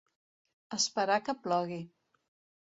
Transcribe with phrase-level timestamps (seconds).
[0.77, 1.79] Esperar que plogui.